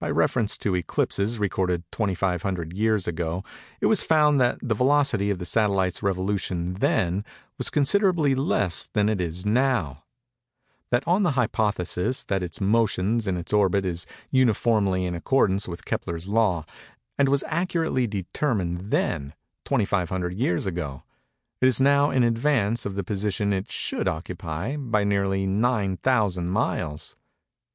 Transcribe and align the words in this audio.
By 0.00 0.08
reference 0.10 0.56
to 0.56 0.74
eclipses 0.74 1.38
recorded 1.38 1.84
2500 1.92 2.72
years 2.72 3.06
ago, 3.06 3.44
it 3.82 3.84
was 3.86 4.02
found 4.02 4.40
that 4.40 4.56
the 4.62 4.74
velocity 4.74 5.28
of 5.28 5.38
the 5.38 5.44
satellite's 5.44 6.02
revolution 6.02 6.72
then 6.80 7.22
was 7.58 7.68
considerably 7.68 8.34
less 8.34 8.86
than 8.94 9.10
it 9.10 9.20
is 9.20 9.44
now; 9.44 10.04
that 10.88 11.06
on 11.06 11.22
the 11.22 11.32
hypothesis 11.32 12.24
that 12.24 12.42
its 12.42 12.62
motions 12.62 13.26
in 13.26 13.36
its 13.36 13.52
orbit 13.52 13.84
is 13.84 14.06
uniformly 14.30 15.04
in 15.04 15.14
accordance 15.14 15.68
with 15.68 15.84
Kepler's 15.84 16.28
law, 16.28 16.64
and 17.18 17.28
was 17.28 17.44
accurately 17.46 18.06
determined 18.06 18.90
then—2500 18.90 20.34
years 20.34 20.64
ago—it 20.64 21.66
is 21.66 21.78
now 21.78 22.08
in 22.10 22.22
advance 22.24 22.86
of 22.86 22.94
the 22.94 23.04
position 23.04 23.52
it 23.52 23.70
should 23.70 24.08
occupy, 24.08 24.76
by 24.78 25.04
nearly 25.04 25.46
9000 25.46 26.48
miles. 26.48 27.16